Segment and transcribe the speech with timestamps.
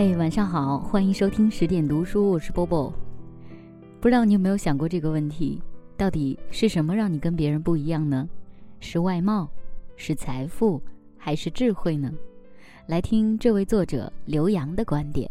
[0.00, 2.94] 嘿，晚上好，欢迎收听十点读书，我是波波。
[4.00, 5.60] 不知道你有没有想过这个问题：
[5.96, 8.28] 到底是什么让你跟别人不一样呢？
[8.78, 9.50] 是外貌，
[9.96, 10.80] 是财富，
[11.16, 12.14] 还是智慧呢？
[12.86, 15.28] 来听这位作者刘洋的观点：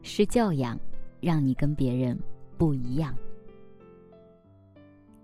[0.00, 0.80] 是教养
[1.20, 2.18] 让你跟别人
[2.56, 3.14] 不一样。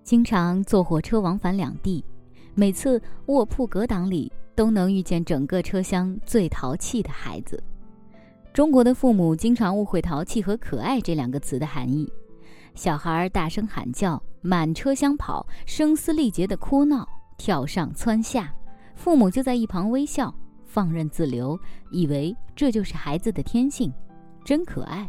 [0.02, 2.04] 经常坐火车往返两地，
[2.54, 7.58] 每次卧铺隔挡里都能遇见整个车厢最淘气的孩子。
[8.56, 12.10] 中国的父母经常误会“淘气”和“可爱”这两个词的含义。
[12.74, 17.06] 小孩大声喊叫，满车厢跑，声嘶力竭的哭闹，
[17.36, 18.50] 跳上蹿下，
[18.94, 20.34] 父母就在一旁微笑，
[20.64, 21.60] 放任自流，
[21.90, 23.92] 以为这就是孩子的天性，
[24.42, 25.07] 真可爱。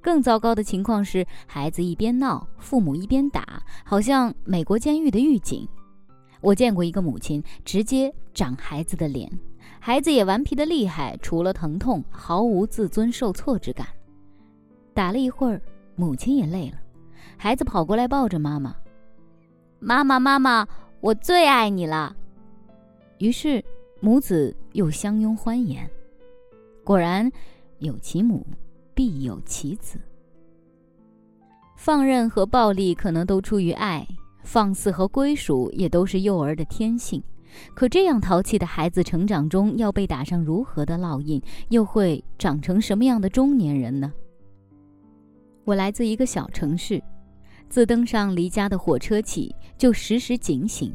[0.00, 5.64] 更糟糕的情况是，孩子一边闹，父母一边打，好像美国监狱的狱警。
[6.40, 9.30] 我见过一个母亲直接掌孩子的脸，
[9.78, 13.86] 孩子也顽皮的厉害，除了疼痛，毫无自尊受挫之感。
[14.92, 15.60] 打了一会儿，
[15.94, 16.78] 母亲也累了，
[17.36, 18.74] 孩子跑过来抱着妈妈
[19.78, 20.66] ：“妈妈，妈妈，
[21.00, 22.16] 我最爱你了。”
[23.18, 23.64] 于是
[24.00, 25.88] 母子又相拥欢颜。
[26.84, 27.30] 果然，
[27.78, 28.46] 有其母。
[28.96, 30.00] 必有其子。
[31.76, 34.08] 放任和暴力可能都出于爱，
[34.42, 37.22] 放肆和归属也都是幼儿的天性。
[37.74, 44.12] 可这样淘气的孩子，成长中要被打上如何的烙印，又会长成什么样的中年人呢？
[45.64, 47.02] 我来自一个小城市，
[47.68, 50.94] 自登上离家的火车起，就时时警醒，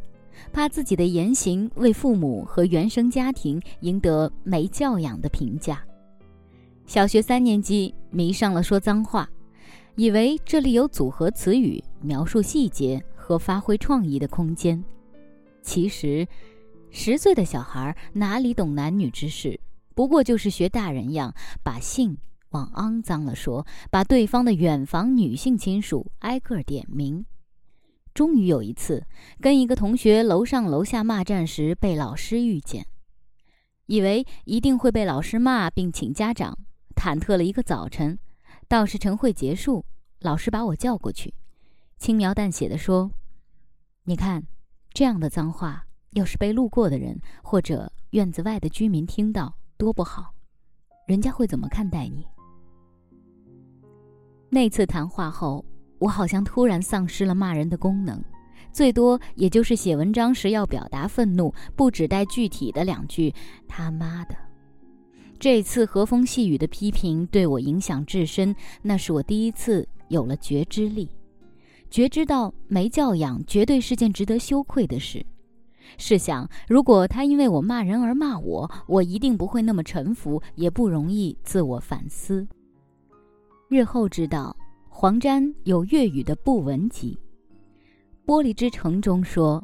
[0.53, 5.83] 怕自己的言行为父母和原生家庭赢得没教养的评价。
[6.85, 9.29] 小学三年级迷上了说脏话，
[9.95, 14.81] 以为这里有组合词语、描述细节和发挥创意的空间。
[15.61, 16.27] 其实，
[16.89, 19.59] 十岁的小孩哪里懂男女之事？
[19.93, 22.17] 不过就是学大人样，把性
[22.49, 27.25] 往肮脏了说，把对方的远房女性亲属挨个点名。
[28.13, 29.05] 终于有一次，
[29.39, 32.85] 跟一个同学楼上楼下骂战时，被老师遇见，
[33.85, 36.57] 以为一定会被老师骂并请家长。
[36.95, 38.19] 忐忑了一个早晨，
[38.67, 39.85] 倒是晨会结束，
[40.19, 41.33] 老师把我叫过去，
[41.97, 43.11] 轻描淡写的说
[44.03, 44.44] ：“你看，
[44.94, 50.34] 这样的脏话，要是被路过的人或者院子外的居民听到，多不好，
[51.07, 52.25] 人家会怎么看待你？”
[54.51, 55.63] 那次谈话后，
[55.97, 58.22] 我好像突然丧失了骂人的功能，
[58.74, 63.34] 最多也就是写文章时要表达愤怒，不只带具体的两句
[63.68, 64.35] “他妈的”。
[65.40, 71.09] 这次和风细雨的批评对我影响至深，那是我第一次有了觉知力，
[71.91, 75.24] 觉知到没教养绝对是件值得羞愧的事。
[75.97, 82.47] 试想，如果他因为我骂人而骂我，我一定不会那么臣服，也不容易自我反思。
[83.68, 84.56] 日后知道，
[84.88, 87.19] 黄沾有粤语的不文集，
[88.30, 89.62] 《玻璃之城》中说。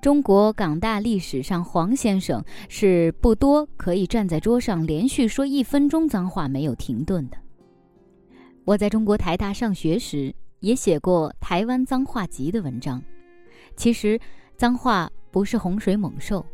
[0.00, 7.36] 中国港大历史上，黄先生是不多可以站在桌上连续说一分钟脏话没有停顿的。
[8.64, 13.02] 我在中国台大上学时，也写过《台湾脏话集》的文章。
[13.76, 14.18] 其实，
[14.56, 16.44] 脏话不是洪水猛兽，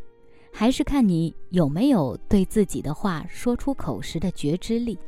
[0.53, 4.99] 还是看你有没有对自己的话说出口时的觉知力。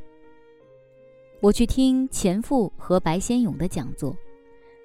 [1.41, 4.17] 我去听钱富和白先勇的讲座。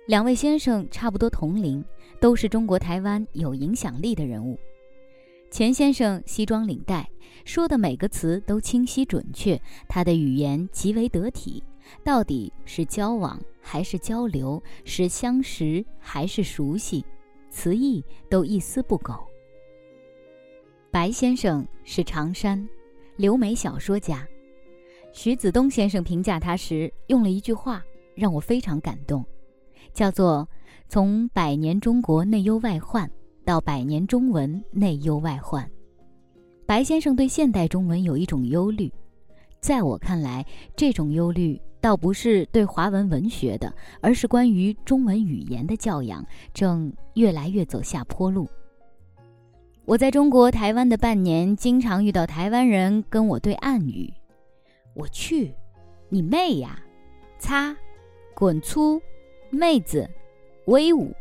[0.07, 1.85] 两位先生差不多同龄，
[2.19, 4.57] 都是中国台湾有影响力的人物。
[5.51, 7.09] 钱先生西装领带，
[7.45, 11.63] 说的每个词都清晰准确，他的语言极为得体。
[12.03, 17.05] 到底是交往还是交流，是相识还是熟悉，
[17.50, 19.13] 词意都一丝不苟。
[20.91, 22.67] 白先生是长山，
[23.16, 24.27] 留美小说家。
[25.11, 27.83] 徐子东先生评价他时用了一句话，
[28.16, 29.25] 让我非常感动。
[29.94, 30.47] 叫做
[30.88, 33.09] 从百年中国内忧外患
[33.44, 35.69] 到百年中文内忧外患。
[36.65, 38.91] 白先生对现代中文有一种忧虑，
[39.59, 40.45] 在我看来，
[40.75, 48.47] 这种忧虑倒不是对华文文学的，而是关于中文语言的教养正越来越走下坡路。
[49.85, 54.13] 我在中国台湾的半年，经常遇到台湾人跟我对暗语
[54.93, 55.53] ：“我去，
[56.09, 56.79] 你妹呀，
[57.39, 57.75] 擦，
[58.33, 59.01] 滚粗。”
[59.51, 60.07] 妹子，
[60.65, 61.11] 威武。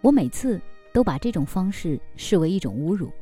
[0.00, 0.60] 我每次
[0.92, 3.12] 都把这种方式视为一种侮辱，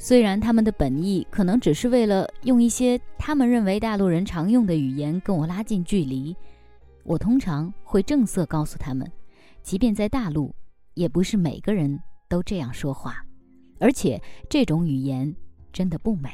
[0.00, 6.34] 虽然他们的本意可能只是为了用一些他们认为大陆人常用的语言跟我拉近距离。
[7.02, 9.10] 我通常会正色告诉他们，
[9.62, 10.54] 即便在大陆，
[10.94, 13.24] 也不是每个人都这样说话，
[13.80, 15.34] 而且这种语言
[15.72, 16.30] 真的不美。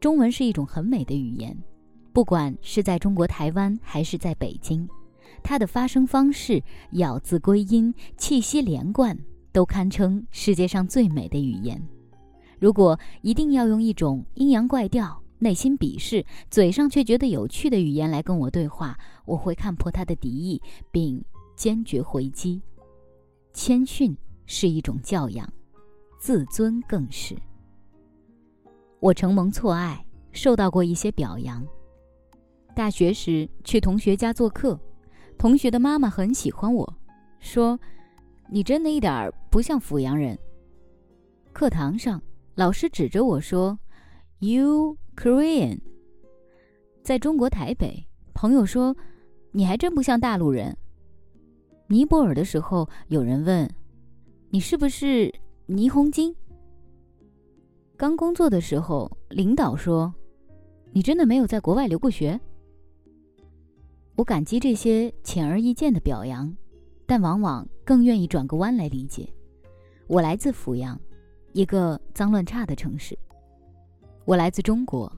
[0.00, 1.56] 中文是一种很美的语言，
[2.12, 4.88] 不管是在中国台湾还是在北京，
[5.42, 6.62] 它的发声方式、
[6.92, 9.18] 咬字归音、气息连贯，
[9.52, 11.80] 都堪称世界上最美的语言。
[12.62, 20.62] 如果一定要用一种阴阳怪调、内心鄙视、嘴上却觉得有趣的语言来跟我对话，我会看破他的敌意，
[20.92, 21.20] 并
[21.56, 22.62] 坚决回击。
[23.52, 24.16] 谦逊
[24.46, 25.52] 是一种教养，
[26.20, 27.36] 自尊更是。
[29.00, 31.66] 我承蒙错爱，受到过一些表扬。
[32.76, 34.78] 大学时去同学家做客，
[35.36, 36.96] 同学的妈妈很喜欢我，
[37.40, 37.76] 说
[38.48, 40.38] ：“你真的一点儿不像阜阳人。”
[41.52, 42.22] 课堂上，
[42.54, 43.78] 老师指着我说
[44.40, 45.80] ：“You Korean。”
[47.02, 48.94] 在中国台北，朋友说
[49.52, 50.76] ：“你还真不像大陆人。”
[51.88, 53.68] 尼泊尔的时候，有人问
[54.50, 55.32] ：“你是不是
[55.64, 56.36] 倪虹金？”
[57.96, 60.12] 刚工作的时候，领导说
[60.92, 62.38] ：“你真的没有在国外留过学？”
[64.14, 66.54] 我感激这些浅而易见的表扬，
[67.06, 69.26] 但往往更愿意转个弯来理解。
[70.06, 71.00] 我来自阜阳，
[71.52, 73.14] 一个脏乱差的城市；
[74.24, 75.10] 我来自中国，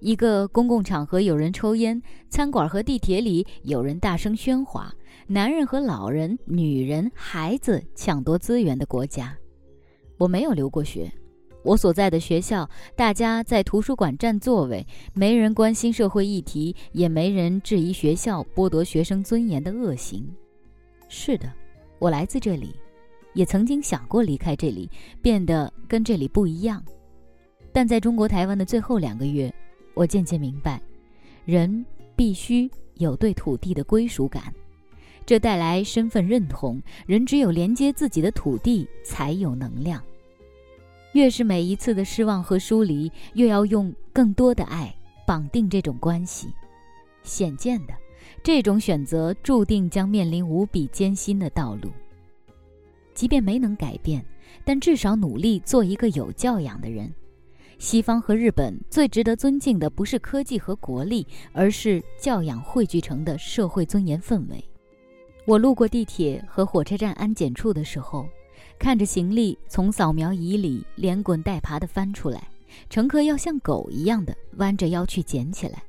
[0.00, 4.92] 一个公共场合有人抽烟，餐馆和地铁里有人大声喧哗，
[5.26, 9.36] 男人和老人、女人、孩子抢夺资源的国家。
[10.18, 11.12] 我没有留过学。
[11.64, 20.28] 我所在的学校，大家在图书馆占座位，没人关心社会议题，也没人质疑学校剥夺学生尊严的恶行。
[21.08, 21.48] 是的，
[22.00, 22.74] 我来自这里，
[23.34, 24.90] 也曾经想过离开这里，
[25.20, 26.82] 变得跟这里不一样。
[27.72, 29.52] 但在中国台湾的最后两个月，
[29.94, 30.80] 我渐渐明白，
[31.44, 31.84] 人
[32.14, 34.52] 必须有对土地的归属感，
[35.24, 36.82] 这带来身份认同。
[37.06, 40.02] 人只有连接自己的土地，才有能量。
[41.12, 44.94] 越是每一次的失望和疏离，越要用更多的爱
[45.26, 46.48] 绑定这种关系。
[47.22, 47.94] 显见的，
[48.42, 51.90] 这种选择注定将面临无比艰辛的道路。
[53.14, 54.24] 即便没能改变，
[54.64, 57.12] 但至少努力做一个有教养的人。
[57.78, 64.64] 西方和日本最值得尊敬的，不是科技和国力，而是教养汇聚成的社会尊严氛围。
[65.44, 68.26] 我路过地铁和火车站安检处的时候。
[68.78, 72.48] 看着行李从扫描仪里连滚带爬地翻出来，
[72.90, 75.84] 乘客要像狗一样的弯着腰去捡起来。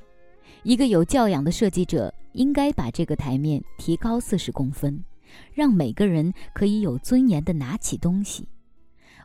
[0.62, 5.04] 一个有教养的设计者应该把这个台面提高四十公分，
[5.54, 8.48] 让每个人可以有尊严地拿起东西。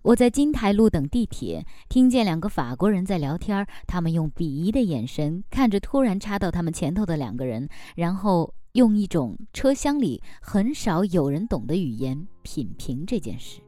[0.03, 8.55] 我在金台路等地铁，听见两个法国人在聊天，他们用鄙夷的眼神看着突然插到他们前头的两个人，然后。
[8.73, 13.61] 用一种车厢里很少有人懂的语言品评这件事，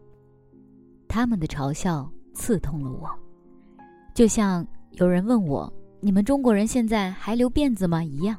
[1.09, 3.11] 他们的嘲笑刺痛了我，
[4.15, 8.37] 就像有人问我：“你们中国人现在还留辫子吗？”一样。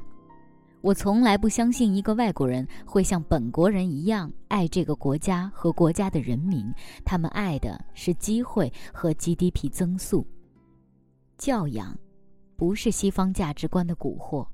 [0.82, 6.66] 我从来不相信一个外国人会像本国人一样爱这个国家和国家的人民，
[7.04, 10.26] 他们爱的是机会和 GDP 增速。
[11.38, 11.96] 教养，
[12.56, 14.44] 不是西方价值观的蛊惑。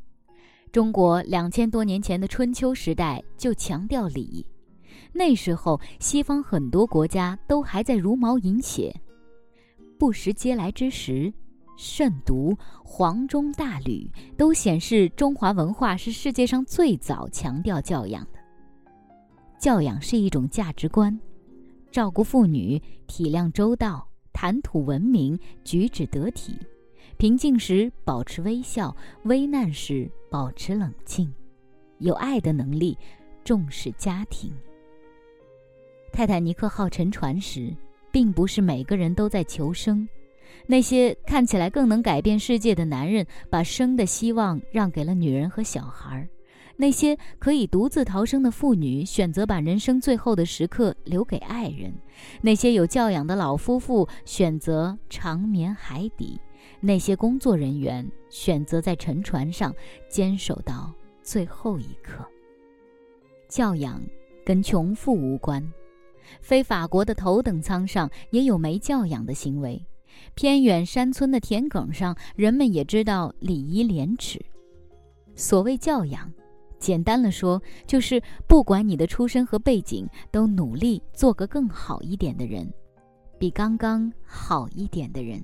[0.71, 4.45] 中国两千多年前的春秋时代就强调礼，
[5.15, 8.95] 那时候西方很多国家都还在茹毛饮血。
[9.99, 11.33] 不食嗟来之食，
[11.79, 12.55] 慎独、
[12.85, 18.41] 黄钟大吕都显示中华文化是世界上最早强调教养的。
[19.61, 21.17] 教养是一种价值观，
[21.93, 26.59] 照顾妇女，体谅周到，谈吐文明，举止得体。
[27.17, 31.33] 平静时保持微笑，危难时保持冷静，
[31.99, 32.99] 有爱的能力，
[33.45, 34.53] 重视家庭。
[36.13, 37.73] 泰坦尼克号沉船时，
[38.11, 40.09] 并不是每个人都在求生，
[40.67, 46.27] 那些看起来更能改变世界的男人，把生的希望让给了女人和小孩；
[46.77, 51.91] 那些可以独自逃生的妇女，选择把人生最后的时刻留给爱人；
[52.43, 56.41] 那些有教养的老夫妇，选择长眠海底。
[56.81, 59.75] 那些工作人员选择在沉船上
[60.09, 62.25] 坚守到最后一刻。
[63.49, 64.01] 教养
[64.45, 65.67] 跟穷富无关，
[66.41, 69.83] 非法国的头等舱上也有没教养的行为，
[70.35, 74.41] 偏远山村的田埂上，人们也知道礼仪廉耻。
[75.35, 76.33] 所谓教养，
[76.79, 82.69] 简单了说，就是不管你的出身和背景，都努力做个更好一点的人，
[83.39, 85.43] 比刚刚好一点的人。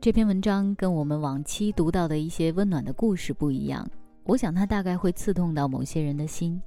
[0.00, 3.88] 这篇文章跟我们往期读到的一些温暖的故事不一样，
[4.24, 6.60] 我想它大概会刺痛到某些人的心。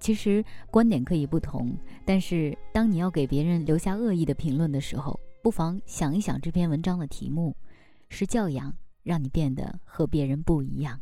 [0.00, 1.72] 其实观点可以不同，
[2.04, 7.54] 但是当你要给别人留下恶意的评论的时候，不妨想一想这篇文章的题目：
[8.08, 10.98] 是教养让你变得和别人不一样。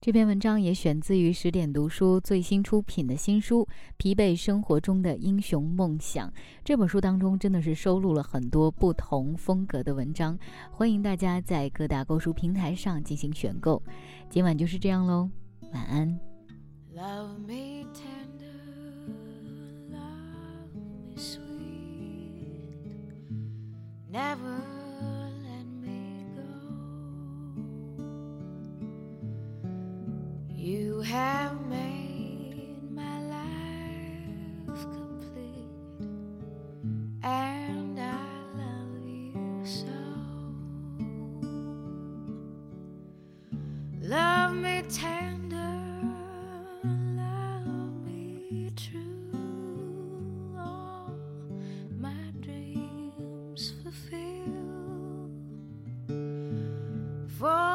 [0.00, 3.62] 这篇文章也选自于十点读书最新出品的新书
[3.96, 6.28] 《疲惫生活中的英雄梦想》。
[6.64, 10.36] 这本书当中真的是收录了很多不同风格的文章，
[10.72, 13.80] 欢迎大家在各大购书平台上进行选购。
[14.28, 15.30] 今晚就是这样喽，
[15.72, 16.18] 晚安。
[16.96, 18.17] Love tender,
[24.10, 24.62] never
[25.44, 26.42] let me go.
[30.54, 31.97] You have made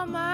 [0.03, 0.32] all my